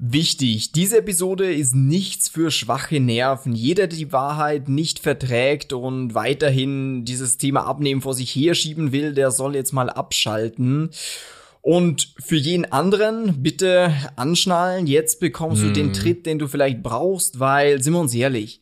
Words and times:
Wichtig, 0.00 0.70
diese 0.70 0.98
Episode 0.98 1.52
ist 1.52 1.74
nichts 1.74 2.28
für 2.28 2.52
schwache 2.52 3.00
Nerven. 3.00 3.52
Jeder, 3.52 3.88
der 3.88 3.98
die 3.98 4.12
Wahrheit 4.12 4.68
nicht 4.68 5.00
verträgt 5.00 5.72
und 5.72 6.14
weiterhin 6.14 7.04
dieses 7.04 7.36
Thema 7.36 7.66
Abnehmen 7.66 8.00
vor 8.00 8.14
sich 8.14 8.30
herschieben 8.30 8.92
will, 8.92 9.12
der 9.12 9.32
soll 9.32 9.56
jetzt 9.56 9.72
mal 9.72 9.90
abschalten. 9.90 10.90
Und 11.62 12.14
für 12.20 12.36
jeden 12.36 12.64
anderen 12.70 13.42
bitte 13.42 13.92
anschnallen. 14.14 14.86
Jetzt 14.86 15.18
bekommst 15.18 15.62
hm. 15.62 15.68
du 15.68 15.74
den 15.74 15.92
Tritt, 15.92 16.26
den 16.26 16.38
du 16.38 16.46
vielleicht 16.46 16.80
brauchst, 16.84 17.40
weil, 17.40 17.82
sind 17.82 17.92
wir 17.92 18.00
uns 18.00 18.14
ehrlich, 18.14 18.60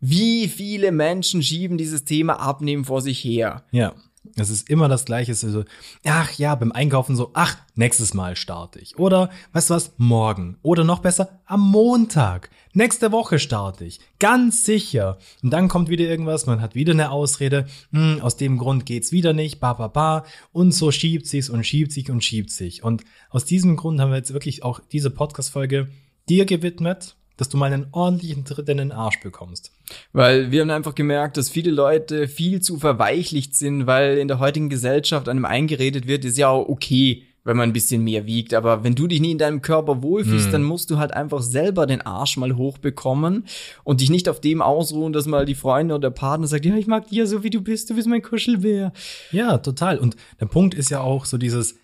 wie 0.00 0.48
viele 0.48 0.90
Menschen 0.90 1.42
schieben 1.42 1.76
dieses 1.76 2.04
Thema 2.04 2.40
Abnehmen 2.40 2.86
vor 2.86 3.02
sich 3.02 3.22
her? 3.22 3.64
Ja. 3.72 3.94
Es 4.36 4.50
ist 4.50 4.68
immer 4.68 4.88
das 4.88 5.04
Gleiche. 5.04 5.32
Es 5.32 5.42
ist 5.42 5.52
so, 5.52 5.64
ach 6.04 6.32
ja, 6.32 6.54
beim 6.54 6.72
Einkaufen 6.72 7.16
so, 7.16 7.30
ach, 7.34 7.56
nächstes 7.74 8.14
Mal 8.14 8.36
starte 8.36 8.78
ich. 8.78 8.98
Oder, 8.98 9.30
weißt 9.52 9.70
du 9.70 9.74
was, 9.74 9.92
morgen. 9.96 10.58
Oder 10.62 10.84
noch 10.84 11.00
besser, 11.00 11.40
am 11.46 11.60
Montag. 11.60 12.50
Nächste 12.72 13.12
Woche 13.12 13.38
starte 13.38 13.84
ich. 13.84 14.00
Ganz 14.18 14.64
sicher. 14.64 15.18
Und 15.42 15.50
dann 15.50 15.68
kommt 15.68 15.88
wieder 15.88 16.04
irgendwas, 16.04 16.46
man 16.46 16.60
hat 16.60 16.74
wieder 16.74 16.92
eine 16.92 17.10
Ausrede. 17.10 17.66
Hm, 17.92 18.20
aus 18.20 18.36
dem 18.36 18.58
Grund 18.58 18.86
geht's 18.86 19.12
wieder 19.12 19.32
nicht, 19.32 19.60
ba, 19.60 19.72
ba, 19.72 19.88
ba. 19.88 20.24
Und 20.52 20.72
so 20.72 20.90
schiebt 20.90 21.26
sich's 21.26 21.48
und 21.48 21.64
schiebt 21.64 21.92
sich 21.92 22.10
und 22.10 22.22
schiebt 22.22 22.50
sich. 22.50 22.82
Und 22.82 23.04
aus 23.30 23.44
diesem 23.44 23.76
Grund 23.76 24.00
haben 24.00 24.10
wir 24.10 24.18
jetzt 24.18 24.32
wirklich 24.32 24.62
auch 24.62 24.80
diese 24.92 25.10
Podcast-Folge 25.10 25.88
dir 26.28 26.44
gewidmet 26.44 27.16
dass 27.38 27.48
du 27.48 27.56
mal 27.56 27.72
einen 27.72 27.86
ordentlichen 27.92 28.44
Tritt 28.44 28.68
in 28.68 28.76
den 28.76 28.92
Arsch 28.92 29.20
bekommst. 29.20 29.72
Weil 30.12 30.50
wir 30.50 30.60
haben 30.60 30.70
einfach 30.70 30.94
gemerkt, 30.94 31.38
dass 31.38 31.48
viele 31.48 31.70
Leute 31.70 32.28
viel 32.28 32.60
zu 32.60 32.78
verweichlicht 32.78 33.54
sind, 33.54 33.86
weil 33.86 34.18
in 34.18 34.28
der 34.28 34.40
heutigen 34.40 34.68
Gesellschaft 34.68 35.28
einem 35.28 35.46
eingeredet 35.46 36.06
wird, 36.06 36.24
ist 36.24 36.36
ja 36.36 36.48
auch 36.48 36.68
okay, 36.68 37.24
wenn 37.44 37.56
man 37.56 37.70
ein 37.70 37.72
bisschen 37.72 38.02
mehr 38.02 38.26
wiegt. 38.26 38.54
Aber 38.54 38.82
wenn 38.82 38.96
du 38.96 39.06
dich 39.06 39.20
nie 39.20 39.30
in 39.30 39.38
deinem 39.38 39.62
Körper 39.62 40.02
wohlfühlst, 40.02 40.46
hm. 40.46 40.52
dann 40.52 40.62
musst 40.64 40.90
du 40.90 40.98
halt 40.98 41.14
einfach 41.14 41.40
selber 41.40 41.86
den 41.86 42.02
Arsch 42.02 42.36
mal 42.36 42.56
hochbekommen 42.56 43.46
und 43.84 44.00
dich 44.00 44.10
nicht 44.10 44.28
auf 44.28 44.40
dem 44.40 44.60
ausruhen, 44.60 45.12
dass 45.12 45.26
mal 45.26 45.46
die 45.46 45.54
Freunde 45.54 45.94
oder 45.94 46.10
der 46.10 46.14
Partner 46.14 46.48
sagt, 46.48 46.66
ja, 46.66 46.74
ich 46.74 46.88
mag 46.88 47.08
dich 47.08 47.18
ja 47.18 47.26
so, 47.26 47.44
wie 47.44 47.50
du 47.50 47.62
bist, 47.62 47.88
du 47.88 47.94
bist 47.94 48.08
mein 48.08 48.20
Kuschelbär. 48.20 48.92
Ja, 49.30 49.58
total. 49.58 49.98
Und 49.98 50.16
der 50.40 50.46
Punkt 50.46 50.74
ist 50.74 50.90
ja 50.90 51.00
auch 51.00 51.24
so 51.24 51.38
dieses, 51.38 51.76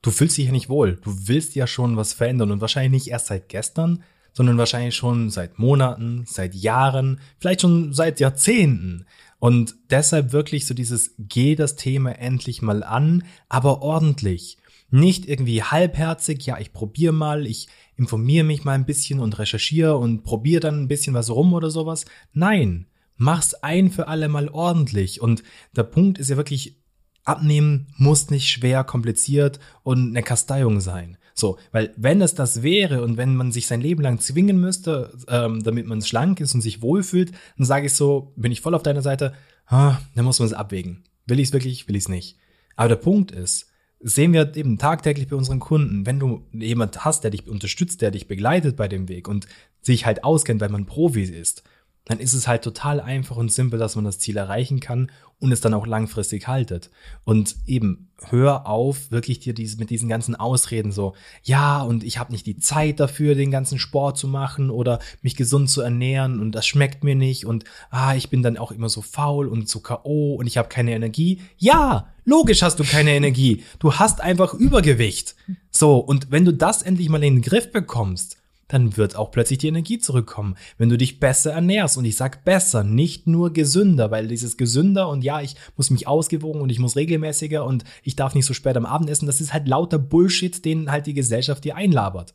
du 0.00 0.10
fühlst 0.10 0.38
dich 0.38 0.46
ja 0.46 0.52
nicht 0.52 0.70
wohl. 0.70 0.98
Du 1.04 1.14
willst 1.28 1.54
ja 1.54 1.66
schon 1.66 1.96
was 1.96 2.14
verändern 2.14 2.50
und 2.50 2.60
wahrscheinlich 2.62 3.04
nicht 3.04 3.08
erst 3.12 3.26
seit 3.26 3.48
gestern, 3.50 4.02
sondern 4.34 4.58
wahrscheinlich 4.58 4.94
schon 4.94 5.30
seit 5.30 5.58
Monaten, 5.58 6.24
seit 6.26 6.54
Jahren, 6.54 7.20
vielleicht 7.38 7.62
schon 7.62 7.94
seit 7.94 8.20
Jahrzehnten. 8.20 9.06
Und 9.38 9.76
deshalb 9.90 10.32
wirklich 10.32 10.66
so 10.66 10.74
dieses, 10.74 11.14
geh 11.18 11.54
das 11.54 11.76
Thema 11.76 12.18
endlich 12.18 12.60
mal 12.60 12.82
an, 12.82 13.24
aber 13.48 13.80
ordentlich. 13.82 14.58
Nicht 14.90 15.26
irgendwie 15.26 15.62
halbherzig, 15.62 16.44
ja, 16.46 16.58
ich 16.58 16.72
probiere 16.72 17.12
mal, 17.12 17.46
ich 17.46 17.68
informiere 17.96 18.44
mich 18.44 18.64
mal 18.64 18.72
ein 18.72 18.86
bisschen 18.86 19.20
und 19.20 19.38
recherchiere 19.38 19.96
und 19.96 20.24
probiere 20.24 20.60
dann 20.60 20.82
ein 20.82 20.88
bisschen 20.88 21.14
was 21.14 21.30
rum 21.30 21.52
oder 21.52 21.70
sowas. 21.70 22.04
Nein, 22.32 22.86
mach's 23.16 23.54
ein 23.54 23.90
für 23.90 24.08
alle 24.08 24.28
mal 24.28 24.48
ordentlich. 24.48 25.20
Und 25.20 25.42
der 25.76 25.84
Punkt 25.84 26.18
ist 26.18 26.30
ja 26.30 26.36
wirklich, 26.36 26.76
abnehmen 27.24 27.86
muss 27.96 28.30
nicht 28.30 28.50
schwer, 28.50 28.84
kompliziert 28.84 29.58
und 29.82 30.10
eine 30.10 30.22
Kasteiung 30.22 30.80
sein. 30.80 31.16
So, 31.34 31.58
weil 31.72 31.92
wenn 31.96 32.22
es 32.22 32.34
das 32.34 32.62
wäre 32.62 33.02
und 33.02 33.16
wenn 33.16 33.34
man 33.34 33.50
sich 33.50 33.66
sein 33.66 33.80
Leben 33.80 34.02
lang 34.02 34.20
zwingen 34.20 34.60
müsste, 34.60 35.16
ähm, 35.28 35.62
damit 35.64 35.86
man 35.86 36.00
schlank 36.00 36.40
ist 36.40 36.54
und 36.54 36.60
sich 36.60 36.80
wohlfühlt, 36.80 37.32
dann 37.58 37.66
sage 37.66 37.86
ich 37.86 37.94
so, 37.94 38.32
bin 38.36 38.52
ich 38.52 38.60
voll 38.60 38.74
auf 38.74 38.84
deiner 38.84 39.02
Seite, 39.02 39.34
ah, 39.66 39.98
dann 40.14 40.24
muss 40.24 40.38
man 40.38 40.46
es 40.46 40.54
abwägen. 40.54 41.02
Will 41.26 41.40
ich 41.40 41.48
es 41.48 41.52
wirklich, 41.52 41.88
will 41.88 41.96
ich 41.96 42.04
es 42.04 42.08
nicht. 42.08 42.38
Aber 42.76 42.88
der 42.88 42.96
Punkt 42.96 43.32
ist, 43.32 43.68
sehen 43.98 44.32
wir 44.32 44.54
eben 44.56 44.78
tagtäglich 44.78 45.28
bei 45.28 45.36
unseren 45.36 45.60
Kunden, 45.60 46.06
wenn 46.06 46.20
du 46.20 46.44
jemand 46.52 47.04
hast, 47.04 47.24
der 47.24 47.30
dich 47.30 47.48
unterstützt, 47.48 48.00
der 48.00 48.12
dich 48.12 48.28
begleitet 48.28 48.76
bei 48.76 48.86
dem 48.86 49.08
Weg 49.08 49.26
und 49.26 49.48
sich 49.80 50.06
halt 50.06 50.22
auskennt, 50.22 50.60
weil 50.60 50.68
man 50.68 50.86
Profi 50.86 51.22
ist, 51.22 51.64
dann 52.04 52.18
ist 52.18 52.34
es 52.34 52.46
halt 52.46 52.62
total 52.62 53.00
einfach 53.00 53.36
und 53.36 53.52
simpel, 53.52 53.78
dass 53.78 53.96
man 53.96 54.04
das 54.04 54.18
Ziel 54.18 54.36
erreichen 54.36 54.80
kann 54.80 55.10
und 55.38 55.52
es 55.52 55.60
dann 55.60 55.74
auch 55.74 55.86
langfristig 55.86 56.48
haltet. 56.48 56.90
Und 57.24 57.56
eben 57.66 58.10
hör 58.28 58.66
auf, 58.66 59.10
wirklich 59.10 59.40
dir 59.40 59.54
diese, 59.54 59.78
mit 59.78 59.90
diesen 59.90 60.08
ganzen 60.08 60.34
Ausreden 60.34 60.92
so, 60.92 61.14
ja, 61.42 61.82
und 61.82 62.04
ich 62.04 62.18
habe 62.18 62.32
nicht 62.32 62.46
die 62.46 62.58
Zeit 62.58 63.00
dafür, 63.00 63.34
den 63.34 63.50
ganzen 63.50 63.78
Sport 63.78 64.18
zu 64.18 64.28
machen 64.28 64.70
oder 64.70 64.98
mich 65.22 65.34
gesund 65.34 65.70
zu 65.70 65.80
ernähren 65.80 66.40
und 66.40 66.52
das 66.52 66.66
schmeckt 66.66 67.04
mir 67.04 67.14
nicht 67.14 67.46
und 67.46 67.64
ah, 67.90 68.14
ich 68.14 68.28
bin 68.28 68.42
dann 68.42 68.58
auch 68.58 68.70
immer 68.70 68.88
so 68.88 69.00
faul 69.00 69.48
und 69.48 69.68
so 69.68 69.80
KO 69.80 70.34
und 70.34 70.46
ich 70.46 70.58
habe 70.58 70.68
keine 70.68 70.92
Energie. 70.92 71.40
Ja, 71.56 72.08
logisch 72.24 72.62
hast 72.62 72.78
du 72.78 72.84
keine 72.84 73.14
Energie. 73.14 73.64
Du 73.78 73.94
hast 73.94 74.20
einfach 74.20 74.54
Übergewicht. 74.54 75.36
So, 75.70 75.96
und 75.98 76.30
wenn 76.30 76.44
du 76.44 76.52
das 76.52 76.82
endlich 76.82 77.08
mal 77.08 77.22
in 77.24 77.36
den 77.36 77.42
Griff 77.42 77.72
bekommst, 77.72 78.36
dann 78.68 78.96
wird 78.96 79.16
auch 79.16 79.30
plötzlich 79.30 79.58
die 79.58 79.68
Energie 79.68 79.98
zurückkommen, 79.98 80.56
wenn 80.78 80.88
du 80.88 80.96
dich 80.96 81.20
besser 81.20 81.52
ernährst. 81.52 81.96
Und 81.96 82.04
ich 82.04 82.16
sag 82.16 82.44
besser, 82.44 82.84
nicht 82.84 83.26
nur 83.26 83.52
gesünder, 83.52 84.10
weil 84.10 84.28
dieses 84.28 84.56
gesünder 84.56 85.08
und 85.08 85.24
ja, 85.24 85.40
ich 85.40 85.56
muss 85.76 85.90
mich 85.90 86.06
ausgewogen 86.06 86.60
und 86.60 86.70
ich 86.70 86.78
muss 86.78 86.96
regelmäßiger 86.96 87.64
und 87.64 87.84
ich 88.02 88.16
darf 88.16 88.34
nicht 88.34 88.46
so 88.46 88.54
spät 88.54 88.76
am 88.76 88.86
Abend 88.86 89.10
essen, 89.10 89.26
das 89.26 89.40
ist 89.40 89.52
halt 89.52 89.68
lauter 89.68 89.98
Bullshit, 89.98 90.64
den 90.64 90.90
halt 90.90 91.06
die 91.06 91.14
Gesellschaft 91.14 91.64
dir 91.64 91.76
einlabert. 91.76 92.34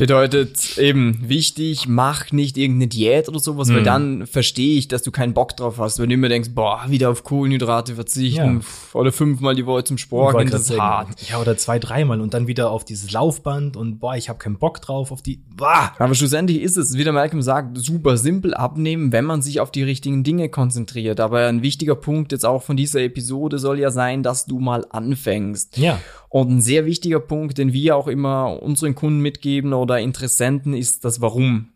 Bedeutet 0.00 0.78
eben 0.78 1.18
wichtig, 1.28 1.86
mach 1.86 2.32
nicht 2.32 2.56
irgendeine 2.56 2.88
Diät 2.88 3.28
oder 3.28 3.38
sowas, 3.38 3.68
mhm. 3.68 3.74
weil 3.74 3.82
dann 3.82 4.26
verstehe 4.26 4.78
ich, 4.78 4.88
dass 4.88 5.02
du 5.02 5.10
keinen 5.10 5.34
Bock 5.34 5.54
drauf 5.58 5.76
hast. 5.76 5.98
Wenn 5.98 6.08
du 6.08 6.14
immer 6.14 6.30
denkst, 6.30 6.52
boah, 6.54 6.86
wieder 6.88 7.10
auf 7.10 7.22
Kohlenhydrate 7.22 7.96
verzichten 7.96 8.62
ja. 8.62 8.98
oder 8.98 9.12
fünfmal 9.12 9.54
die 9.54 9.66
Woche 9.66 9.84
zum 9.84 9.98
Sport 9.98 10.38
gehen, 10.38 10.48
das 10.48 10.70
ist 10.70 10.80
hart. 10.80 11.20
Ja, 11.28 11.38
oder 11.38 11.58
zwei, 11.58 11.78
dreimal 11.78 12.22
und 12.22 12.32
dann 12.32 12.46
wieder 12.46 12.70
auf 12.70 12.86
dieses 12.86 13.12
Laufband 13.12 13.76
und 13.76 13.98
boah, 13.98 14.16
ich 14.16 14.30
habe 14.30 14.38
keinen 14.38 14.56
Bock 14.56 14.80
drauf 14.80 15.12
auf 15.12 15.20
die. 15.20 15.42
Boah. 15.54 15.92
Aber 15.98 16.14
schlussendlich 16.14 16.62
ist 16.62 16.78
es, 16.78 16.96
wie 16.96 17.04
der 17.04 17.12
Malcolm 17.12 17.42
sagt, 17.42 17.76
super 17.76 18.16
simpel 18.16 18.54
abnehmen, 18.54 19.12
wenn 19.12 19.26
man 19.26 19.42
sich 19.42 19.60
auf 19.60 19.70
die 19.70 19.82
richtigen 19.82 20.24
Dinge 20.24 20.48
konzentriert. 20.48 21.20
Aber 21.20 21.46
ein 21.46 21.60
wichtiger 21.60 21.94
Punkt 21.94 22.32
jetzt 22.32 22.46
auch 22.46 22.62
von 22.62 22.78
dieser 22.78 23.02
Episode 23.02 23.58
soll 23.58 23.78
ja 23.78 23.90
sein, 23.90 24.22
dass 24.22 24.46
du 24.46 24.60
mal 24.60 24.86
anfängst. 24.88 25.76
Ja. 25.76 26.00
Und 26.30 26.48
ein 26.48 26.60
sehr 26.60 26.86
wichtiger 26.86 27.18
Punkt, 27.18 27.58
den 27.58 27.72
wir 27.72 27.96
auch 27.96 28.06
immer 28.06 28.62
unseren 28.62 28.94
Kunden 28.94 29.18
mitgeben 29.18 29.72
oder 29.72 29.89
Interessenten, 29.98 30.74
ist 30.74 31.04
das 31.04 31.20
Warum. 31.20 31.68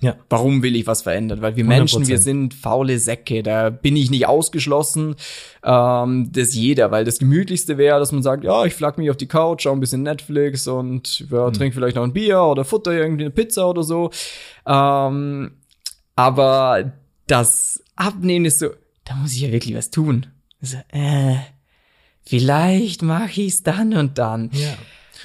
Ja. 0.00 0.14
Warum 0.28 0.62
will 0.62 0.76
ich 0.76 0.86
was 0.86 1.02
verändern? 1.02 1.42
Weil 1.42 1.56
wir 1.56 1.64
100%. 1.64 1.68
Menschen, 1.68 2.06
wir 2.06 2.18
sind 2.18 2.54
faule 2.54 2.98
Säcke. 3.00 3.42
Da 3.42 3.70
bin 3.70 3.96
ich 3.96 4.10
nicht 4.10 4.28
ausgeschlossen. 4.28 5.16
Ähm, 5.64 6.30
das 6.32 6.54
jeder, 6.54 6.90
weil 6.92 7.04
das 7.04 7.18
Gemütlichste 7.18 7.78
wäre, 7.78 7.98
dass 7.98 8.12
man 8.12 8.22
sagt, 8.22 8.44
ja, 8.44 8.64
ich 8.64 8.74
flack 8.74 8.96
mich 8.96 9.10
auf 9.10 9.16
die 9.16 9.26
Couch, 9.26 9.62
schau 9.62 9.72
ein 9.72 9.80
bisschen 9.80 10.04
Netflix 10.04 10.68
und 10.68 11.26
ja, 11.30 11.48
mhm. 11.48 11.52
trinke 11.52 11.74
vielleicht 11.74 11.96
noch 11.96 12.04
ein 12.04 12.12
Bier 12.12 12.42
oder 12.42 12.64
futter 12.64 12.92
irgendwie 12.92 13.24
eine 13.24 13.32
Pizza 13.32 13.68
oder 13.68 13.82
so. 13.82 14.10
Ähm, 14.66 15.52
aber 16.14 16.92
das 17.26 17.82
Abnehmen 17.96 18.44
ist 18.44 18.60
so, 18.60 18.70
da 19.04 19.16
muss 19.16 19.32
ich 19.32 19.40
ja 19.40 19.50
wirklich 19.50 19.74
was 19.74 19.90
tun. 19.90 20.26
So, 20.60 20.76
äh, 20.88 21.36
vielleicht 22.24 23.02
mache 23.02 23.40
ich's 23.40 23.62
dann 23.62 23.94
und 23.94 24.18
dann. 24.18 24.50
Ja. 24.52 24.74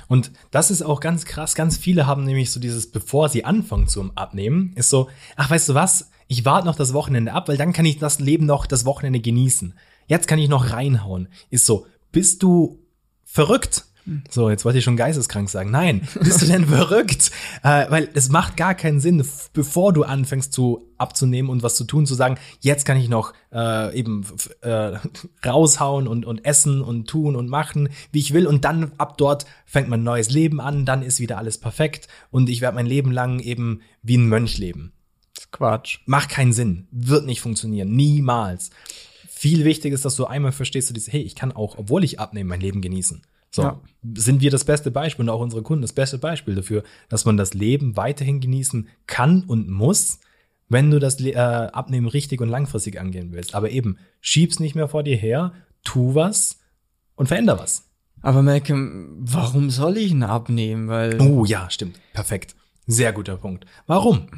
Und 0.07 0.31
das 0.51 0.71
ist 0.71 0.81
auch 0.81 0.99
ganz 0.99 1.25
krass. 1.25 1.55
Ganz 1.55 1.77
viele 1.77 2.07
haben 2.07 2.23
nämlich 2.23 2.51
so 2.51 2.59
dieses, 2.59 2.91
bevor 2.91 3.29
sie 3.29 3.45
anfangen 3.45 3.87
zum 3.87 4.15
Abnehmen, 4.17 4.73
ist 4.75 4.89
so, 4.89 5.09
ach, 5.35 5.49
weißt 5.49 5.69
du 5.69 5.73
was? 5.73 6.09
Ich 6.27 6.45
warte 6.45 6.67
noch 6.67 6.75
das 6.75 6.93
Wochenende 6.93 7.33
ab, 7.33 7.47
weil 7.47 7.57
dann 7.57 7.73
kann 7.73 7.85
ich 7.85 7.99
das 7.99 8.19
Leben 8.19 8.45
noch 8.45 8.65
das 8.65 8.85
Wochenende 8.85 9.19
genießen. 9.19 9.73
Jetzt 10.07 10.27
kann 10.27 10.39
ich 10.39 10.49
noch 10.49 10.71
reinhauen. 10.71 11.27
Ist 11.49 11.65
so, 11.65 11.85
bist 12.11 12.43
du 12.43 12.79
verrückt? 13.23 13.85
So, 14.30 14.50
jetzt 14.50 14.66
wollte 14.66 14.80
ich 14.80 14.84
schon 14.84 14.97
geisteskrank 14.97 15.50
sagen. 15.50 15.72
Nein, 15.72 16.08
bist 16.19 16.41
du 16.41 16.46
denn 16.46 16.66
verrückt? 16.68 17.31
Äh, 17.64 17.90
weil 17.90 18.09
es 18.14 18.30
macht 18.30 18.58
gar 18.58 18.75
keinen 18.75 19.00
Sinn, 19.00 19.25
bevor 19.53 19.94
du 19.94 20.03
anfängst 20.03 20.52
zu 20.52 20.90
abzunehmen 20.97 21.50
und 21.50 21.64
was 21.64 21.75
zu 21.75 21.86
tun, 21.86 22.06
zu 22.06 22.14
sagen, 22.14 22.38
jetzt 22.59 22.86
kann 22.86 22.97
ich 22.97 23.08
noch 23.08 23.34
äh, 23.53 23.97
eben 23.97 24.25
äh, 24.62 24.97
raushauen 25.46 26.08
und, 26.08 26.25
und 26.25 26.44
essen 26.46 26.81
und 26.81 27.08
tun 27.08 27.36
und 27.36 27.50
machen, 27.50 27.90
wie 28.12 28.19
ich 28.19 28.34
will. 28.34 28.46
Und 28.46 28.66
dann 28.66 28.91
ab 28.97 29.18
dort 29.18 29.46
fängt 29.66 29.90
mein 29.90 30.03
neues 30.03 30.30
Leben 30.30 30.59
an, 30.59 30.85
dann 30.85 31.02
ist 31.02 31.20
wieder 31.20 31.38
alles 31.38 31.58
perfekt 31.58 32.08
und 32.30 32.50
ich 32.50 32.62
werde 32.62 32.75
mein 32.75 32.85
Leben 32.85 33.12
lang 33.12 33.40
eben 33.40 33.82
wie 34.02 34.17
ein 34.17 34.28
Mönch 34.28 34.58
leben. 34.58 34.91
Quatsch. 35.52 35.99
Macht 36.06 36.29
keinen 36.29 36.53
Sinn. 36.53 36.88
Wird 36.91 37.26
nicht 37.26 37.41
funktionieren. 37.41 37.96
Niemals. 37.96 38.72
Viel 39.29 39.66
wichtiger 39.66 39.94
ist, 39.94 40.06
dass 40.06 40.16
du 40.16 40.26
einmal 40.26 40.52
verstehst, 40.52 40.90
du 40.90 40.94
dieses, 40.94 41.11
hey, 41.11 41.22
ich 41.22 41.35
kann 41.35 41.52
auch, 41.52 41.78
obwohl 41.78 42.03
ich 42.03 42.20
abnehme, 42.20 42.49
mein 42.49 42.61
Leben 42.61 42.82
genießen. 42.82 43.22
So, 43.53 43.61
ja. 43.61 43.82
sind 44.16 44.41
wir 44.41 44.50
das 44.50 44.66
beste 44.66 44.90
Beispiel 44.90 45.26
und 45.26 45.29
auch 45.29 45.40
unsere 45.40 45.61
Kunden 45.61 45.84
das 45.84 45.94
beste 45.94 46.17
Beispiel 46.17 46.55
dafür, 46.55 46.84
dass 47.08 47.26
man 47.26 47.38
das 47.38 47.53
Leben 47.53 47.96
weiterhin 47.96 48.40
genießen 48.40 48.90
kann 49.05 49.44
und 49.44 49.70
muss, 49.70 50.20
wenn 50.70 50.90
du 50.90 50.97
das 50.97 51.22
äh, 51.22 51.35
Abnehmen 51.35 52.08
richtig 52.08 52.41
und 52.41 52.50
langfristig 52.50 53.00
angehen 53.00 53.32
willst. 53.32 53.53
Aber 53.53 53.70
eben, 53.70 54.00
schieb's 54.22 54.59
nicht 54.59 54.73
mehr 54.73 54.88
vor 54.88 55.03
dir 55.03 55.16
her, 55.16 55.53
tu 55.84 56.16
was 56.16 56.61
und 57.14 57.28
veränder 57.28 57.59
was. 57.59 57.91
Aber 58.23 58.41
Malcolm, 58.41 59.17
warum 59.20 59.70
soll 59.70 59.97
ich 59.97 60.11
ihn 60.11 60.23
abnehmen? 60.23 60.88
Weil 60.88 61.22
oh 61.22 61.46
ja, 61.46 61.70
stimmt. 61.70 61.99
Perfekt. 62.14 62.56
Sehr 62.88 63.14
guter 63.14 63.38
Punkt. 63.38 63.66
Warum? 63.85 64.29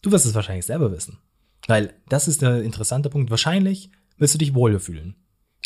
Du 0.00 0.10
wirst 0.10 0.24
es 0.24 0.34
wahrscheinlich 0.34 0.64
selber 0.64 0.90
wissen. 0.90 1.18
Weil 1.66 1.92
das 2.08 2.28
ist 2.28 2.40
der 2.40 2.62
interessante 2.62 3.10
Punkt. 3.10 3.30
Wahrscheinlich 3.30 3.90
willst 4.16 4.34
du 4.34 4.38
dich 4.38 4.54
wohler 4.54 4.80
fühlen. 4.80 5.16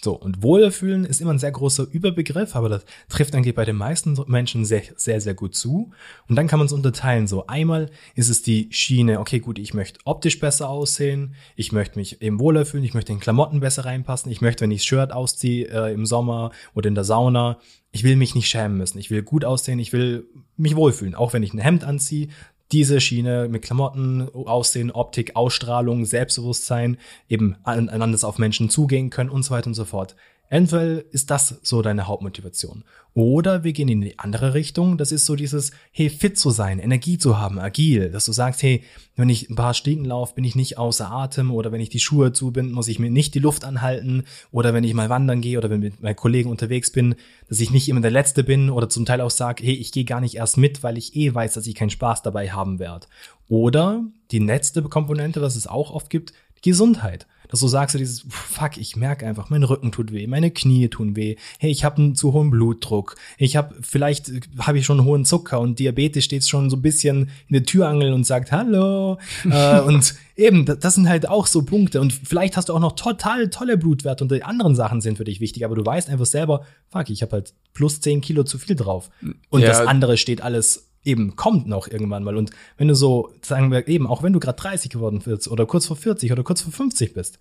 So, 0.03 0.15
und 0.15 0.43
Wohlfühlen 0.43 1.05
ist 1.05 1.21
immer 1.21 1.33
ein 1.33 1.41
sehr 1.41 1.51
großer 1.51 1.87
Überbegriff, 1.91 2.55
aber 2.55 2.69
das 2.69 2.85
trifft 3.09 3.35
eigentlich 3.35 3.55
bei 3.55 3.65
den 3.65 3.77
meisten 3.77 4.17
Menschen 4.29 4.65
sehr, 4.65 4.83
sehr, 4.97 5.21
sehr 5.21 5.35
gut 5.35 5.57
zu. 5.57 5.91
Und 6.29 6.37
dann 6.37 6.47
kann 6.47 6.61
man 6.61 6.67
es 6.67 6.73
unterteilen. 6.73 7.27
So, 7.27 7.47
einmal 7.49 7.91
ist 8.15 8.29
es 8.29 8.43
die 8.43 8.69
Schiene, 8.71 9.19
okay, 9.19 9.41
gut, 9.41 9.59
ich 9.59 9.75
möchte 9.75 9.99
optisch 10.05 10.39
besser 10.39 10.69
aussehen, 10.69 11.35
ich 11.57 11.73
möchte 11.73 11.99
mich 11.99 12.23
eben 12.23 12.39
wohler 12.39 12.65
fühlen, 12.65 12.85
ich 12.85 12.95
möchte 12.95 13.13
in 13.13 13.19
Klamotten 13.19 13.59
besser 13.59 13.87
reinpassen, 13.87 14.31
ich 14.31 14.41
möchte, 14.41 14.63
wenn 14.63 14.71
ich 14.71 14.83
das 14.83 14.87
Shirt 14.87 15.13
ausziehe 15.13 15.67
äh, 15.67 15.93
im 15.93 16.07
Sommer 16.07 16.53
oder 16.75 16.89
in 16.89 16.95
der 16.95 17.05
Sauna, 17.05 17.59
ich 17.91 18.05
will 18.05 18.17
mich 18.17 18.35
nicht 18.35 18.49
schämen 18.49 18.79
müssen, 18.79 18.99
ich 18.99 19.11
will 19.11 19.23
gut 19.23 19.45
aussehen, 19.45 19.79
ich 19.81 19.93
will 19.93 20.29
mich 20.57 20.77
wohlfühlen. 20.77 21.15
Auch 21.15 21.33
wenn 21.33 21.43
ich 21.43 21.55
ein 21.55 21.59
Hemd 21.59 21.83
anziehe, 21.83 22.29
diese 22.73 23.01
Schiene 23.01 23.49
mit 23.49 23.63
Klamotten, 23.63 24.29
Aussehen, 24.35 24.91
Optik, 24.91 25.37
Ausstrahlung, 25.37 26.05
Selbstbewusstsein, 26.05 26.99
eben 27.29 27.57
anders 27.65 28.25
auf 28.25 28.39
Menschen 28.39 28.71
zugehen 28.71 29.11
können 29.11 29.31
und 29.31 29.43
so 29.43 29.53
weiter 29.53 29.69
und 29.69 29.75
so 29.75 29.85
fort. 29.85 30.17
Entweder 30.51 31.03
ist 31.13 31.31
das 31.31 31.61
so 31.63 31.83
deine 31.83 32.07
Hauptmotivation. 32.07 32.85
Oder 33.15 33.65
wir 33.65 33.73
gehen 33.73 33.89
in 33.89 34.01
die 34.01 34.19
andere 34.19 34.55
Richtung. 34.55 34.97
Das 34.97 35.13
ist 35.13 35.27
so 35.27 35.35
dieses, 35.35 35.73
hey, 35.91 36.09
fit 36.09 36.39
zu 36.39 36.51
sein, 36.51 36.79
Energie 36.79 37.19
zu 37.19 37.39
haben, 37.39 37.59
agil. 37.59 38.11
Dass 38.11 38.25
du 38.25 38.33
sagst, 38.33 38.63
hey, 38.63 38.85
wenn 39.17 39.29
ich 39.29 39.51
ein 39.51 39.57
paar 39.57 39.75
Stiegen 39.75 40.05
laufe, 40.05 40.35
bin 40.35 40.45
ich 40.45 40.55
nicht 40.55 40.79
außer 40.79 41.11
Atem. 41.11 41.51
Oder 41.51 41.73
wenn 41.73 41.81
ich 41.81 41.89
die 41.89 42.01
Schuhe 42.01 42.33
zubinden, 42.33 42.75
muss 42.75 42.89
ich 42.89 42.99
mir 42.99 43.11
nicht 43.11 43.35
die 43.35 43.41
Luft 43.41 43.65
anhalten. 43.65 44.25
Oder 44.53 44.73
wenn 44.73 44.85
ich 44.85 44.95
mal 44.95 45.11
wandern 45.11 45.41
gehe 45.41 45.59
oder 45.59 45.69
wenn 45.69 45.81
mit 45.81 46.01
meinen 46.01 46.17
Kollegen 46.17 46.49
unterwegs 46.49 46.93
bin, 46.93 47.17
dass 47.49 47.61
ich 47.61 47.71
nicht 47.71 47.89
immer 47.89 48.01
der 48.01 48.11
Letzte 48.11 48.45
bin. 48.45 48.71
Oder 48.71 48.89
zum 48.89 49.05
Teil 49.05 49.21
auch 49.21 49.31
sage, 49.31 49.65
hey, 49.65 49.75
ich 49.75 49.93
gehe 49.93 50.05
gar 50.05 50.21
nicht 50.21 50.37
erst 50.37 50.57
mit, 50.57 50.83
weil 50.83 50.97
ich 50.97 51.17
eh 51.17 51.35
weiß, 51.35 51.55
dass 51.55 51.67
ich 51.67 51.75
keinen 51.75 51.91
Spaß 51.91 52.23
dabei 52.23 52.53
haben 52.53 52.79
werde. 52.79 53.07
Oder 53.49 54.05
die 54.31 54.39
letzte 54.39 54.83
Komponente, 54.83 55.43
was 55.43 55.57
es 55.57 55.67
auch 55.67 55.91
oft 55.91 56.11
gibt, 56.11 56.33
Gesundheit 56.63 57.27
dass 57.49 57.61
du 57.61 57.69
sagst, 57.69 57.99
dieses, 57.99 58.25
fuck, 58.29 58.77
ich 58.77 58.97
merke 58.97 59.27
einfach, 59.27 59.51
mein 59.51 59.63
Rücken 59.63 59.91
tut 59.91 60.13
weh, 60.13 60.27
meine 60.27 60.51
Knie 60.51 60.89
tun 60.89 61.17
weh, 61.17 61.37
hey, 61.59 61.71
ich 61.71 61.85
habe 61.85 61.97
einen 61.97 62.15
zu 62.15 62.33
hohen 62.33 62.51
Blutdruck, 62.51 63.17
ich 63.39 63.57
habe, 63.57 63.75
vielleicht 63.81 64.31
habe 64.59 64.79
ich 64.79 64.87
schon 64.87 64.99
einen 64.99 65.09
hohen 65.09 65.25
Zucker 65.25 65.61
und 65.61 65.79
Diabetes 65.79 66.25
steht 66.25 66.47
schon 66.47 66.71
so 66.71 66.77
ein 66.77 66.83
bisschen 66.83 67.31
in 67.49 67.55
der 67.55 67.65
Türangel 67.65 68.13
und 68.13 68.25
sagt 68.25 68.53
Hallo. 68.53 69.19
äh, 69.51 69.81
und 69.81 70.15
eben, 70.37 70.67
das 70.67 70.95
sind 70.95 71.09
halt 71.09 71.29
auch 71.29 71.47
so 71.47 71.63
Punkte. 71.63 72.01
Und 72.01 72.13
vielleicht 72.13 72.57
hast 72.57 72.69
du 72.69 72.75
auch 72.75 72.81
noch 72.81 72.93
total 72.93 73.49
tolle 73.49 73.79
Blutwerte 73.79 74.25
und 74.25 74.31
die 74.31 74.45
anderen 74.45 74.77
Sachen 74.77 75.01
sind 75.01 75.17
für 75.17 75.25
dich 75.25 75.41
wichtig, 75.41 75.65
aber 75.65 75.75
du 75.75 75.85
weißt 75.85 76.11
einfach 76.11 76.27
selber, 76.27 76.65
fuck, 76.91 77.09
ich 77.11 77.23
habe 77.23 77.33
halt 77.33 77.55
plus 77.73 78.01
zehn 78.01 78.21
Kilo 78.21 78.45
zu 78.45 78.59
viel 78.59 78.77
drauf. 78.77 79.11
Und 79.49 79.63
ja. 79.63 79.69
das 79.69 79.81
andere 79.81 80.17
steht 80.17 80.43
alles 80.43 80.88
eben 81.05 81.37
kommt 81.37 81.67
noch 81.67 81.89
irgendwann 81.89 82.25
mal. 82.25 82.37
Und 82.37 82.51
wenn 82.77 82.89
du 82.89 82.95
so, 82.95 83.33
sagen 83.43 83.71
wir 83.71 83.89
eben, 83.89 84.07
auch 84.07 84.23
wenn 84.23 84.33
du 84.33 84.41
gerade 84.41 84.61
30 84.61 84.91
geworden 84.91 85.21
bist 85.25 85.49
oder 85.49 85.67
kurz 85.67 85.87
vor 85.87 85.97
40 85.97 86.33
oder 86.33 86.43
kurz 86.43 86.63
vor 86.63 86.73
50 86.73 87.15
bist, 87.15 87.39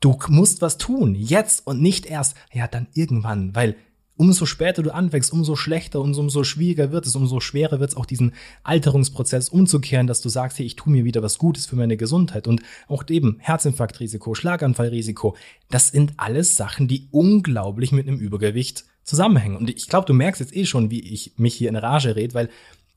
du 0.00 0.16
musst 0.28 0.62
was 0.62 0.78
tun, 0.78 1.14
jetzt 1.14 1.66
und 1.66 1.82
nicht 1.82 2.06
erst, 2.06 2.36
ja, 2.52 2.66
dann 2.66 2.86
irgendwann, 2.94 3.54
weil 3.54 3.76
umso 4.18 4.46
später 4.46 4.82
du 4.82 4.92
anwächst, 4.92 5.32
umso 5.32 5.56
schlechter 5.56 6.00
und 6.00 6.16
umso 6.16 6.42
schwieriger 6.44 6.90
wird 6.90 7.06
es, 7.06 7.14
umso 7.14 7.40
schwerer 7.40 7.80
wird 7.80 7.90
es 7.90 7.96
auch 7.96 8.04
diesen 8.04 8.34
Alterungsprozess 8.64 9.48
umzukehren, 9.48 10.06
dass 10.06 10.20
du 10.20 10.28
sagst, 10.28 10.58
hey, 10.58 10.66
ich 10.66 10.76
tue 10.76 10.92
mir 10.92 11.04
wieder 11.04 11.22
was 11.22 11.38
Gutes 11.38 11.66
für 11.66 11.76
meine 11.76 11.96
Gesundheit 11.96 12.48
und 12.48 12.60
auch 12.88 13.04
eben 13.08 13.36
Herzinfarktrisiko, 13.38 14.34
Schlaganfallrisiko, 14.34 15.36
das 15.70 15.88
sind 15.88 16.14
alles 16.16 16.56
Sachen, 16.56 16.88
die 16.88 17.08
unglaublich 17.12 17.92
mit 17.92 18.08
einem 18.08 18.18
Übergewicht 18.18 18.84
zusammenhängen. 19.08 19.56
Und 19.56 19.70
ich 19.70 19.88
glaube, 19.88 20.06
du 20.06 20.14
merkst 20.14 20.40
jetzt 20.40 20.54
eh 20.54 20.66
schon, 20.66 20.90
wie 20.90 21.00
ich 21.00 21.32
mich 21.36 21.54
hier 21.54 21.68
in 21.68 21.76
Rage 21.76 22.14
rede, 22.14 22.34
weil 22.34 22.48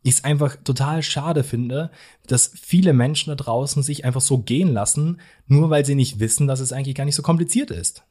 ich 0.03 0.15
es 0.15 0.23
einfach 0.23 0.55
total 0.63 1.03
schade 1.03 1.43
finde, 1.43 1.91
dass 2.27 2.51
viele 2.59 2.93
Menschen 2.93 3.29
da 3.29 3.35
draußen 3.35 3.83
sich 3.83 4.03
einfach 4.03 4.21
so 4.21 4.39
gehen 4.39 4.73
lassen, 4.73 5.19
nur 5.47 5.69
weil 5.69 5.85
sie 5.85 5.95
nicht 5.95 6.19
wissen, 6.19 6.47
dass 6.47 6.59
es 6.59 6.73
eigentlich 6.73 6.95
gar 6.95 7.05
nicht 7.05 7.15
so 7.15 7.21
kompliziert 7.21 7.71
ist. 7.71 8.03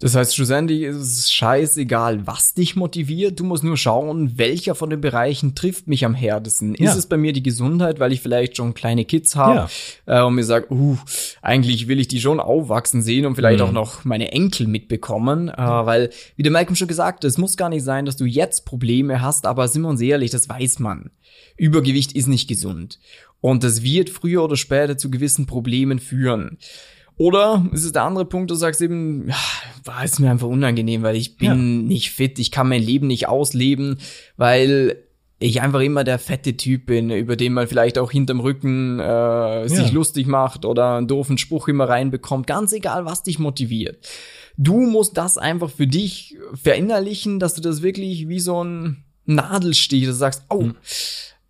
Das 0.00 0.16
heißt, 0.16 0.34
schlussendlich 0.34 0.82
ist 0.82 0.96
es 0.96 1.32
scheißegal, 1.32 2.26
was 2.26 2.52
dich 2.52 2.74
motiviert. 2.74 3.38
Du 3.38 3.44
musst 3.44 3.62
nur 3.62 3.76
schauen, 3.76 4.36
welcher 4.38 4.74
von 4.74 4.90
den 4.90 5.00
Bereichen 5.00 5.54
trifft 5.54 5.86
mich 5.86 6.04
am 6.04 6.14
härtesten. 6.14 6.74
Ja. 6.74 6.90
Ist 6.90 6.96
es 6.96 7.06
bei 7.06 7.16
mir 7.16 7.32
die 7.32 7.44
Gesundheit, 7.44 8.00
weil 8.00 8.12
ich 8.12 8.20
vielleicht 8.20 8.56
schon 8.56 8.74
kleine 8.74 9.04
Kids 9.04 9.36
habe 9.36 9.70
ja. 10.06 10.20
äh, 10.20 10.26
und 10.26 10.34
mir 10.34 10.44
sage, 10.44 10.66
uh, 10.72 10.98
eigentlich 11.42 11.86
will 11.86 12.00
ich 12.00 12.08
die 12.08 12.20
schon 12.20 12.40
aufwachsen 12.40 13.02
sehen 13.02 13.24
und 13.24 13.36
vielleicht 13.36 13.60
mhm. 13.60 13.66
auch 13.66 13.72
noch 13.72 14.04
meine 14.04 14.32
Enkel 14.32 14.66
mitbekommen. 14.66 15.48
Äh, 15.48 15.56
weil, 15.56 16.10
wie 16.36 16.42
der 16.42 16.52
Malcolm 16.52 16.74
schon 16.74 16.88
gesagt 16.88 17.18
hat, 17.18 17.24
es 17.24 17.38
muss 17.38 17.56
gar 17.56 17.68
nicht 17.68 17.84
sein, 17.84 18.04
dass 18.04 18.16
du 18.16 18.24
jetzt 18.24 18.66
Probleme 18.66 19.20
hast, 19.20 19.46
aber 19.46 19.68
sind 19.68 19.82
wir 19.82 19.88
uns 19.88 20.00
ehrlich, 20.00 20.32
das 20.32 20.48
weiß 20.48 20.80
man. 20.80 21.12
Übergewicht 21.56 22.12
ist 22.12 22.26
nicht 22.26 22.48
gesund. 22.48 22.98
Und 23.40 23.62
das 23.62 23.82
wird 23.82 24.10
früher 24.10 24.42
oder 24.42 24.56
später 24.56 24.98
zu 24.98 25.10
gewissen 25.10 25.46
Problemen 25.46 25.98
führen. 25.98 26.58
Oder 27.16 27.64
ist 27.72 27.84
es 27.84 27.92
der 27.92 28.02
andere 28.02 28.24
Punkt, 28.24 28.50
du 28.50 28.54
sagst 28.54 28.80
eben, 28.80 29.28
ja, 29.28 29.36
war 29.84 30.02
es 30.02 30.18
mir 30.18 30.30
einfach 30.30 30.48
unangenehm, 30.48 31.02
weil 31.02 31.16
ich 31.16 31.36
bin 31.36 31.48
ja. 31.48 31.54
nicht 31.54 32.10
fit, 32.10 32.38
ich 32.38 32.50
kann 32.50 32.68
mein 32.68 32.82
Leben 32.82 33.06
nicht 33.06 33.28
ausleben, 33.28 33.98
weil 34.36 35.04
ich 35.38 35.60
einfach 35.60 35.80
immer 35.80 36.04
der 36.04 36.18
fette 36.18 36.56
Typ 36.56 36.86
bin, 36.86 37.10
über 37.10 37.36
den 37.36 37.52
man 37.52 37.68
vielleicht 37.68 37.98
auch 37.98 38.10
hinterm 38.10 38.40
Rücken 38.40 38.98
äh, 38.98 39.68
sich 39.68 39.88
ja. 39.88 39.92
lustig 39.92 40.26
macht 40.26 40.64
oder 40.64 40.96
einen 40.96 41.06
doofen 41.06 41.38
Spruch 41.38 41.68
immer 41.68 41.88
reinbekommt. 41.88 42.46
Ganz 42.46 42.72
egal, 42.72 43.04
was 43.04 43.22
dich 43.22 43.38
motiviert. 43.38 44.08
Du 44.56 44.80
musst 44.80 45.16
das 45.16 45.36
einfach 45.36 45.70
für 45.70 45.86
dich 45.86 46.36
verinnerlichen, 46.54 47.40
dass 47.40 47.54
du 47.54 47.60
das 47.60 47.82
wirklich 47.82 48.28
wie 48.28 48.40
so 48.40 48.64
ein 48.64 49.04
Nadelstich, 49.26 50.06
dass 50.06 50.16
du 50.16 50.18
sagst, 50.18 50.44
oh, 50.48 50.62
hm 50.62 50.76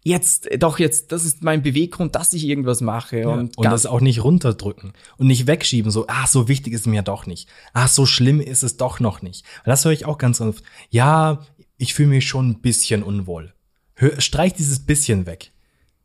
jetzt, 0.05 0.51
äh, 0.51 0.59
doch 0.59 0.79
jetzt, 0.79 1.11
das 1.11 1.25
ist 1.25 1.43
mein 1.43 1.63
Beweggrund, 1.63 2.15
dass 2.15 2.33
ich 2.33 2.47
irgendwas 2.47 2.81
mache. 2.81 3.21
Ja, 3.21 3.29
und, 3.31 3.59
und 3.59 3.65
das 3.65 3.87
auch 3.87 4.01
nicht 4.01 4.23
runterdrücken 4.23 4.93
und 5.17 5.27
nicht 5.27 5.49
wegschieben, 5.49 5.91
so, 5.91 6.07
ah, 6.07 6.27
so 6.29 6.47
wichtig 6.47 6.73
ist 6.73 6.87
mir 6.87 7.03
doch 7.03 7.27
nicht. 7.27 7.49
Ah, 7.73 7.89
so 7.89 8.07
schlimm 8.07 8.41
ist 8.41 8.63
es 8.63 8.77
doch 8.77 9.01
noch 9.01 9.23
nicht. 9.23 9.45
Das 9.65 9.85
höre 9.85 9.93
ich 9.93 10.07
auch 10.07 10.19
ganz 10.19 10.41
oft. 10.41 10.63
Ja, 10.91 11.45
ich 11.77 11.95
fühle 11.95 12.11
mich 12.11 12.29
schon 12.29 12.51
ein 12.51 12.61
bisschen 12.61 13.03
unwohl. 13.03 13.53
Hör, 13.95 14.21
streich 14.21 14.55
dieses 14.55 14.81
bisschen 14.81 15.27
weg. 15.27 15.53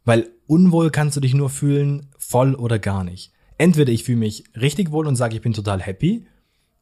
Weil 0.06 0.30
unwohl 0.48 0.90
kannst 0.90 1.18
du 1.18 1.22
dich 1.22 1.34
nur 1.34 1.50
fühlen, 1.50 2.10
voll 2.18 2.56
oder 2.56 2.80
gar 2.80 3.04
nicht. 3.04 3.32
Entweder 3.58 3.92
ich 3.92 4.06
fühle 4.06 4.20
mich 4.20 4.46
richtig 4.60 4.92
wohl 4.92 5.06
und 5.06 5.18
sage, 5.18 5.36
ich 5.36 5.42
bin 5.42 5.54
total 5.54 5.82
happy. 5.82 6.26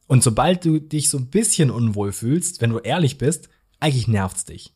Und 0.06 0.22
sobald 0.22 0.64
du 0.64 0.78
dich 0.78 1.10
so 1.10 1.18
ein 1.18 1.26
bisschen 1.26 1.70
unwohl 1.70 2.12
fühlst, 2.12 2.62
wenn 2.62 2.70
du 2.70 2.78
ehrlich 2.78 3.18
bist, 3.18 3.48
eigentlich 3.80 4.08
nervt's 4.08 4.44
dich. 4.44 4.74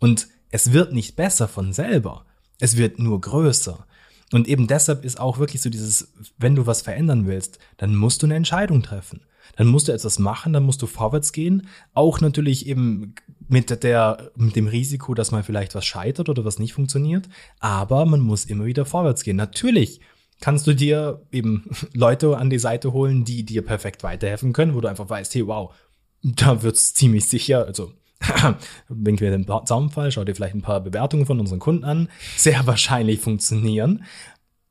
Und 0.00 0.28
es 0.54 0.72
wird 0.72 0.92
nicht 0.92 1.16
besser 1.16 1.48
von 1.48 1.72
selber. 1.72 2.26
Es 2.60 2.76
wird 2.76 3.00
nur 3.00 3.20
größer. 3.20 3.88
Und 4.30 4.46
eben 4.46 4.68
deshalb 4.68 5.04
ist 5.04 5.18
auch 5.18 5.38
wirklich 5.38 5.60
so 5.60 5.68
dieses, 5.68 6.12
wenn 6.38 6.54
du 6.54 6.64
was 6.64 6.80
verändern 6.80 7.26
willst, 7.26 7.58
dann 7.76 7.96
musst 7.96 8.22
du 8.22 8.26
eine 8.28 8.36
Entscheidung 8.36 8.80
treffen. 8.80 9.22
Dann 9.56 9.66
musst 9.66 9.88
du 9.88 9.92
etwas 9.92 10.20
machen, 10.20 10.52
dann 10.52 10.62
musst 10.62 10.80
du 10.80 10.86
vorwärts 10.86 11.32
gehen. 11.32 11.66
Auch 11.92 12.20
natürlich 12.20 12.68
eben 12.68 13.16
mit 13.48 13.82
der, 13.82 14.30
mit 14.36 14.54
dem 14.54 14.68
Risiko, 14.68 15.14
dass 15.14 15.32
mal 15.32 15.42
vielleicht 15.42 15.74
was 15.74 15.86
scheitert 15.86 16.28
oder 16.28 16.44
was 16.44 16.60
nicht 16.60 16.72
funktioniert. 16.72 17.28
Aber 17.58 18.06
man 18.06 18.20
muss 18.20 18.44
immer 18.44 18.64
wieder 18.64 18.86
vorwärts 18.86 19.24
gehen. 19.24 19.36
Natürlich 19.36 19.98
kannst 20.40 20.68
du 20.68 20.72
dir 20.72 21.26
eben 21.32 21.68
Leute 21.94 22.38
an 22.38 22.48
die 22.48 22.60
Seite 22.60 22.92
holen, 22.92 23.24
die 23.24 23.44
dir 23.44 23.62
perfekt 23.62 24.04
weiterhelfen 24.04 24.52
können, 24.52 24.76
wo 24.76 24.80
du 24.80 24.86
einfach 24.86 25.10
weißt, 25.10 25.34
hey, 25.34 25.48
wow, 25.48 25.74
da 26.22 26.62
wird's 26.62 26.94
ziemlich 26.94 27.26
sicher, 27.26 27.66
also 27.66 27.92
wink 28.88 29.20
wir 29.20 29.30
den 29.30 29.46
Zaunfall, 29.64 30.10
schau 30.10 30.24
dir 30.24 30.34
vielleicht 30.34 30.54
ein 30.54 30.62
paar 30.62 30.80
Bewertungen 30.80 31.26
von 31.26 31.40
unseren 31.40 31.58
Kunden 31.58 31.84
an, 31.84 32.08
sehr 32.36 32.66
wahrscheinlich 32.66 33.20
funktionieren. 33.20 34.04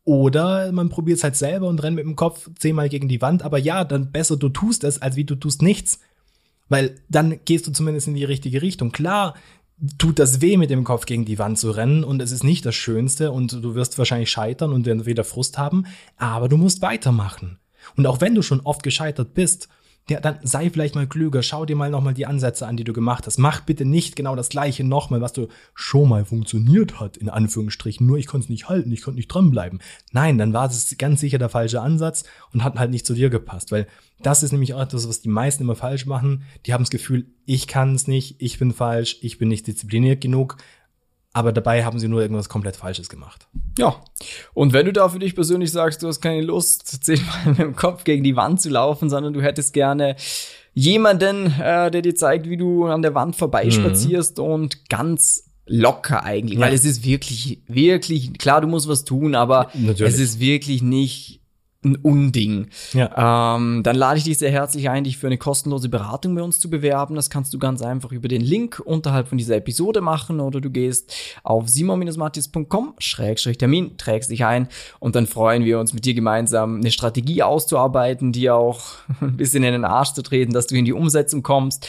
Oder 0.05 0.71
man 0.73 0.89
probiert 0.89 1.17
es 1.17 1.23
halt 1.23 1.37
selber 1.37 1.67
und 1.67 1.81
rennt 1.81 1.95
mit 1.95 2.05
dem 2.05 2.17
Kopf 2.17 2.49
zehnmal 2.59 2.89
gegen 2.89 3.07
die 3.07 3.21
Wand, 3.21 3.43
aber 3.43 3.57
ja, 3.57 3.85
dann 3.85 4.11
besser 4.11 4.35
du 4.35 4.49
tust 4.49 4.83
es, 4.83 5.01
als 5.01 5.15
wie 5.15 5.23
du 5.23 5.35
tust 5.35 5.61
nichts. 5.61 5.99
Weil 6.67 6.95
dann 7.09 7.39
gehst 7.45 7.67
du 7.67 7.71
zumindest 7.71 8.07
in 8.07 8.15
die 8.15 8.23
richtige 8.23 8.61
Richtung. 8.61 8.91
Klar, 8.91 9.35
tut 9.97 10.19
das 10.19 10.41
weh, 10.41 10.57
mit 10.57 10.69
dem 10.69 10.83
Kopf 10.83 11.05
gegen 11.05 11.25
die 11.25 11.39
Wand 11.39 11.57
zu 11.57 11.71
rennen 11.71 12.03
und 12.03 12.21
es 12.21 12.31
ist 12.31 12.43
nicht 12.43 12.65
das 12.65 12.75
Schönste 12.75 13.31
und 13.31 13.51
du 13.51 13.75
wirst 13.75 13.97
wahrscheinlich 13.97 14.29
scheitern 14.29 14.71
und 14.71 14.85
wieder 15.05 15.23
Frust 15.23 15.57
haben, 15.57 15.85
aber 16.17 16.49
du 16.49 16.57
musst 16.57 16.81
weitermachen. 16.81 17.59
Und 17.95 18.07
auch 18.07 18.21
wenn 18.21 18.35
du 18.35 18.41
schon 18.41 18.61
oft 18.61 18.83
gescheitert 18.83 19.33
bist 19.33 19.67
ja, 20.09 20.19
dann 20.19 20.39
sei 20.43 20.69
vielleicht 20.69 20.95
mal 20.95 21.07
klüger, 21.07 21.41
schau 21.43 21.65
dir 21.65 21.77
mal 21.77 21.89
nochmal 21.89 22.13
die 22.13 22.25
Ansätze 22.25 22.67
an, 22.67 22.75
die 22.75 22.83
du 22.83 22.91
gemacht 22.91 23.25
hast. 23.25 23.37
Mach 23.37 23.61
bitte 23.61 23.85
nicht 23.85 24.17
genau 24.17 24.35
das 24.35 24.49
gleiche 24.49 24.83
nochmal, 24.83 25.21
was 25.21 25.31
du 25.31 25.47
schon 25.75 26.09
mal 26.09 26.25
funktioniert 26.25 26.99
hat, 26.99 27.15
in 27.15 27.29
Anführungsstrichen. 27.29 28.05
Nur 28.05 28.17
ich 28.17 28.27
konnte 28.27 28.45
es 28.45 28.49
nicht 28.49 28.67
halten, 28.67 28.91
ich 28.91 29.01
konnte 29.01 29.17
nicht 29.17 29.29
dranbleiben. 29.29 29.79
Nein, 30.11 30.37
dann 30.37 30.51
war 30.51 30.69
es 30.69 30.97
ganz 30.97 31.21
sicher 31.21 31.37
der 31.37 31.47
falsche 31.47 31.79
Ansatz 31.79 32.25
und 32.51 32.65
hat 32.65 32.77
halt 32.77 32.91
nicht 32.91 33.05
zu 33.05 33.13
dir 33.13 33.29
gepasst, 33.29 33.71
weil 33.71 33.87
das 34.21 34.43
ist 34.43 34.51
nämlich 34.51 34.73
auch 34.73 34.81
etwas, 34.81 35.07
was 35.07 35.21
die 35.21 35.29
meisten 35.29 35.63
immer 35.63 35.75
falsch 35.75 36.05
machen. 36.05 36.43
Die 36.65 36.73
haben 36.73 36.83
das 36.83 36.89
Gefühl, 36.89 37.27
ich 37.45 37.67
kann 37.67 37.95
es 37.95 38.07
nicht, 38.07 38.35
ich 38.39 38.59
bin 38.59 38.73
falsch, 38.73 39.19
ich 39.21 39.37
bin 39.37 39.47
nicht 39.47 39.67
diszipliniert 39.67 40.19
genug 40.19 40.57
aber 41.33 41.51
dabei 41.51 41.83
haben 41.83 41.99
sie 41.99 42.07
nur 42.07 42.21
irgendwas 42.21 42.47
komplett 42.47 42.75
Falsches 42.75 43.09
gemacht. 43.09 43.47
Ja. 43.77 43.95
Und 44.53 44.71
wenn 44.71 44.85
du 44.85 44.93
da 44.93 45.09
für 45.09 45.19
dich 45.19 45.33
persönlich 45.33 45.71
sagst, 45.71 46.03
du 46.03 46.07
hast 46.07 46.21
keine 46.21 46.41
Lust, 46.41 47.03
zehnmal 47.03 47.45
mit 47.45 47.57
dem 47.57 47.75
Kopf 47.75 48.03
gegen 48.03 48.23
die 48.23 48.35
Wand 48.35 48.61
zu 48.61 48.69
laufen, 48.69 49.09
sondern 49.09 49.33
du 49.33 49.41
hättest 49.41 49.73
gerne 49.73 50.15
jemanden, 50.73 51.47
äh, 51.59 51.89
der 51.91 52.01
dir 52.01 52.15
zeigt, 52.15 52.47
wie 52.49 52.57
du 52.57 52.85
an 52.85 53.01
der 53.01 53.15
Wand 53.15 53.35
vorbeispazierst 53.35 54.37
mhm. 54.37 54.43
und 54.43 54.89
ganz 54.89 55.49
locker 55.65 56.23
eigentlich, 56.23 56.59
ja. 56.59 56.65
weil 56.65 56.73
es 56.73 56.85
ist 56.85 57.05
wirklich, 57.05 57.61
wirklich, 57.67 58.37
klar, 58.37 58.61
du 58.61 58.67
musst 58.67 58.87
was 58.87 59.03
tun, 59.03 59.33
aber 59.33 59.69
Natürlich. 59.73 60.13
es 60.13 60.19
ist 60.19 60.39
wirklich 60.39 60.81
nicht 60.81 61.42
ein 61.85 61.95
Unding. 61.95 62.67
Ja. 62.93 63.55
Ähm, 63.55 63.83
dann 63.83 63.95
lade 63.95 64.17
ich 64.17 64.23
dich 64.23 64.37
sehr 64.37 64.51
herzlich 64.51 64.89
ein, 64.89 65.03
dich 65.03 65.17
für 65.17 65.27
eine 65.27 65.37
kostenlose 65.37 65.89
Beratung 65.89 66.35
bei 66.35 66.41
uns 66.41 66.59
zu 66.59 66.69
bewerben. 66.69 67.15
Das 67.15 67.29
kannst 67.29 67.53
du 67.53 67.59
ganz 67.59 67.81
einfach 67.81 68.11
über 68.11 68.27
den 68.27 68.41
Link 68.41 68.81
unterhalb 68.83 69.27
von 69.27 69.37
dieser 69.37 69.55
Episode 69.55 70.01
machen 70.01 70.39
oder 70.39 70.61
du 70.61 70.69
gehst 70.69 71.13
auf 71.43 71.69
simon-matthias.com, 71.69 72.95
Schrägstrich 72.99 73.57
Termin, 73.57 73.97
trägst 73.97 74.29
dich 74.29 74.45
ein 74.45 74.67
und 74.99 75.15
dann 75.15 75.27
freuen 75.27 75.65
wir 75.65 75.79
uns 75.79 75.93
mit 75.93 76.05
dir 76.05 76.13
gemeinsam 76.13 76.77
eine 76.77 76.91
Strategie 76.91 77.43
auszuarbeiten, 77.43 78.31
dir 78.31 78.55
auch 78.55 78.81
ein 79.21 79.37
bisschen 79.37 79.63
in 79.63 79.73
den 79.73 79.85
Arsch 79.85 80.13
zu 80.13 80.21
treten, 80.21 80.53
dass 80.53 80.67
du 80.67 80.75
in 80.75 80.85
die 80.85 80.93
Umsetzung 80.93 81.43
kommst. 81.43 81.87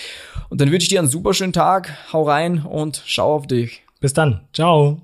Und 0.48 0.60
dann 0.60 0.70
wünsche 0.70 0.84
ich 0.84 0.88
dir 0.88 0.98
einen 0.98 1.08
super 1.08 1.34
schönen 1.34 1.52
Tag, 1.52 1.92
hau 2.12 2.22
rein 2.22 2.62
und 2.62 3.02
schau 3.06 3.34
auf 3.34 3.46
dich. 3.46 3.82
Bis 4.00 4.12
dann. 4.12 4.40
Ciao. 4.52 5.00